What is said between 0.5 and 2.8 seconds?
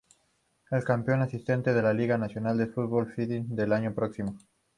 El campeón asciende a la Liga Nacional de